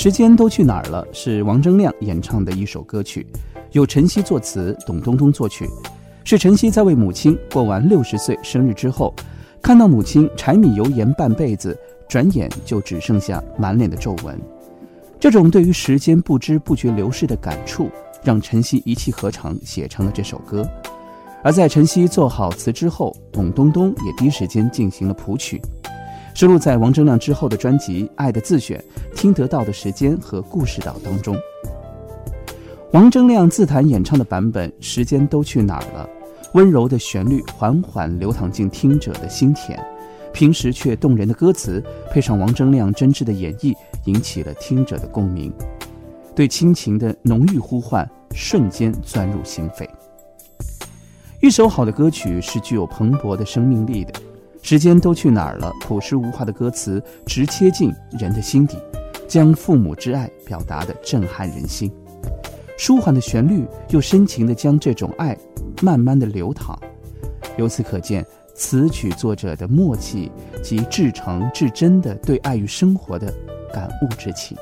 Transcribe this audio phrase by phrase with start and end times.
[0.00, 1.04] 时间都去哪儿了？
[1.12, 3.26] 是王铮亮演唱的一首歌曲，
[3.72, 5.68] 由陈曦作词，董冬冬作曲。
[6.22, 9.12] 是陈曦在为母亲过完六十岁生日之后，
[9.60, 11.76] 看到母亲柴米油盐半辈子，
[12.08, 14.40] 转眼就只剩下满脸的皱纹。
[15.18, 17.90] 这种对于时间不知不觉流逝的感触，
[18.22, 20.64] 让陈曦一气呵成写成了这首歌。
[21.42, 25.60] 而在陈曦做好词之后，董冬冬也第一时间进行了谱曲。
[26.38, 28.78] 收录在王铮亮之后的专辑《爱的自选》
[29.20, 31.36] 《听得到的时间》和《故事岛》当中。
[32.92, 36.08] 王铮亮自弹演唱的版本《时间都去哪儿了》，
[36.54, 39.76] 温柔的旋律缓缓流淌进听者的心田，
[40.32, 45.52] 平时却动人的歌词配上王铮亮真挚的演绎，引起了听者的共鸣，
[46.36, 49.84] 对亲情的浓郁呼唤瞬间钻入心扉。
[51.42, 54.12] 一首好的歌曲是具有蓬勃的生命力的。
[54.62, 55.72] 时间都去哪儿了？
[55.80, 58.76] 朴实无华的歌词直切进人的心底，
[59.26, 61.90] 将父母之爱表达的震撼人心。
[62.76, 65.36] 舒缓的旋律又深情地将这种爱
[65.82, 66.78] 慢慢的流淌。
[67.56, 70.30] 由此可见，词曲作者的默契
[70.62, 73.32] 及至诚至真的对爱与生活的
[73.72, 74.56] 感悟之情。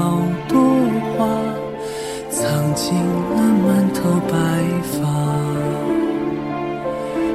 [0.00, 0.16] 好
[0.48, 0.58] 多
[1.12, 1.28] 话
[2.30, 4.34] 藏进了满头白
[4.92, 4.98] 发。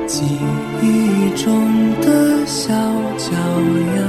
[0.07, 0.25] 记
[0.81, 1.45] 忆中
[2.01, 2.73] 的小
[3.17, 3.31] 脚
[3.97, 4.01] 丫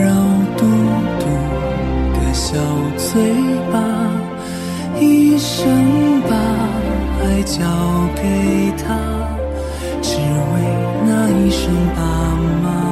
[0.00, 0.08] 肉
[0.56, 0.66] 嘟
[1.18, 1.26] 嘟
[2.14, 2.56] 的小
[2.96, 3.20] 嘴
[3.72, 3.80] 巴
[5.00, 6.36] 一生把
[7.24, 7.64] 爱交
[8.14, 8.94] 给他
[10.00, 10.62] 只为
[11.04, 12.02] 那一声爸
[12.62, 12.91] 妈。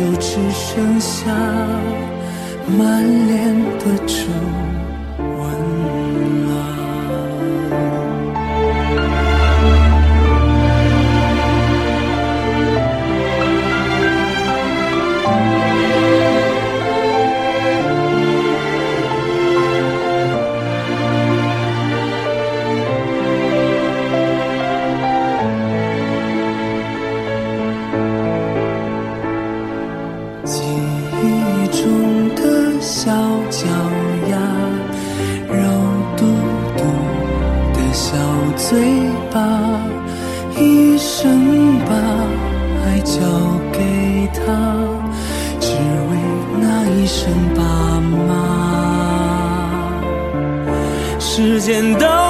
[0.00, 1.30] 就只剩下
[2.78, 4.79] 满脸的皱。
[38.70, 38.78] 对
[39.32, 39.80] 吧
[40.56, 41.92] 一生把
[42.86, 43.20] 爱交
[43.72, 44.40] 给他
[45.58, 46.12] 只为
[46.60, 47.60] 那一声爸
[48.28, 48.30] 妈。
[51.18, 52.29] 时间都